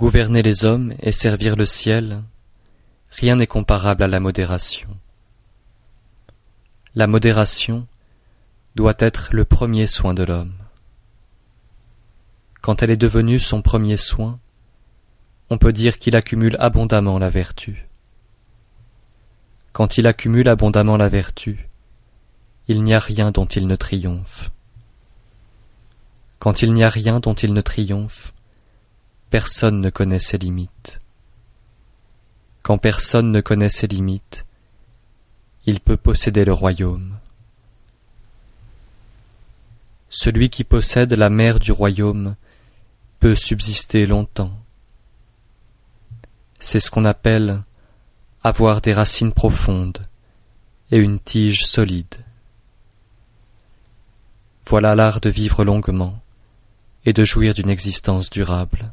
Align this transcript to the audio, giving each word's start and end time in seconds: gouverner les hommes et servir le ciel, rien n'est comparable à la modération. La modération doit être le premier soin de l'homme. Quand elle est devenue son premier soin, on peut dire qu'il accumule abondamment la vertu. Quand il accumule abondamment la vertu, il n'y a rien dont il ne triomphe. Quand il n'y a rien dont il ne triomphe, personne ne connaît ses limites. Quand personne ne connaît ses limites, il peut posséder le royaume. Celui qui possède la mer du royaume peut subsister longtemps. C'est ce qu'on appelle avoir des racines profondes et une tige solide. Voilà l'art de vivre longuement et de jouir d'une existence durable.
gouverner 0.00 0.40
les 0.40 0.64
hommes 0.64 0.94
et 1.00 1.12
servir 1.12 1.56
le 1.56 1.66
ciel, 1.66 2.22
rien 3.10 3.36
n'est 3.36 3.46
comparable 3.46 4.02
à 4.02 4.08
la 4.08 4.18
modération. 4.18 4.88
La 6.94 7.06
modération 7.06 7.86
doit 8.76 8.94
être 8.98 9.28
le 9.30 9.44
premier 9.44 9.86
soin 9.86 10.14
de 10.14 10.22
l'homme. 10.22 10.54
Quand 12.62 12.82
elle 12.82 12.90
est 12.90 12.96
devenue 12.96 13.38
son 13.38 13.60
premier 13.60 13.98
soin, 13.98 14.38
on 15.50 15.58
peut 15.58 15.74
dire 15.74 15.98
qu'il 15.98 16.16
accumule 16.16 16.56
abondamment 16.60 17.18
la 17.18 17.28
vertu. 17.28 17.86
Quand 19.74 19.98
il 19.98 20.06
accumule 20.06 20.48
abondamment 20.48 20.96
la 20.96 21.10
vertu, 21.10 21.68
il 22.68 22.84
n'y 22.84 22.94
a 22.94 23.00
rien 23.00 23.32
dont 23.32 23.44
il 23.44 23.66
ne 23.66 23.76
triomphe. 23.76 24.50
Quand 26.38 26.62
il 26.62 26.72
n'y 26.72 26.84
a 26.84 26.88
rien 26.88 27.20
dont 27.20 27.34
il 27.34 27.52
ne 27.52 27.60
triomphe, 27.60 28.32
personne 29.30 29.80
ne 29.80 29.90
connaît 29.90 30.18
ses 30.18 30.38
limites. 30.38 31.00
Quand 32.62 32.78
personne 32.78 33.30
ne 33.30 33.40
connaît 33.40 33.70
ses 33.70 33.86
limites, 33.86 34.44
il 35.66 35.80
peut 35.80 35.96
posséder 35.96 36.44
le 36.44 36.52
royaume. 36.52 37.16
Celui 40.08 40.50
qui 40.50 40.64
possède 40.64 41.12
la 41.12 41.30
mer 41.30 41.60
du 41.60 41.70
royaume 41.70 42.34
peut 43.20 43.36
subsister 43.36 44.06
longtemps. 44.06 44.52
C'est 46.58 46.80
ce 46.80 46.90
qu'on 46.90 47.04
appelle 47.04 47.62
avoir 48.42 48.80
des 48.80 48.92
racines 48.92 49.32
profondes 49.32 50.02
et 50.90 50.98
une 50.98 51.20
tige 51.20 51.66
solide. 51.66 52.24
Voilà 54.66 54.94
l'art 54.94 55.20
de 55.20 55.30
vivre 55.30 55.64
longuement 55.64 56.20
et 57.04 57.12
de 57.12 57.24
jouir 57.24 57.54
d'une 57.54 57.70
existence 57.70 58.28
durable. 58.28 58.90